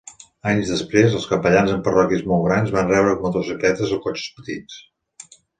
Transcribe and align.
Anys 0.51 0.71
després, 0.75 1.17
els 1.19 1.27
capellans 1.33 1.75
amb 1.75 1.85
parròquies 1.89 2.25
molt 2.33 2.43
grans 2.47 2.73
van 2.79 2.91
rebre 2.95 3.15
motocicletes 3.27 3.97
o 3.99 4.03
cotxes 4.07 4.33
petits. 4.41 4.83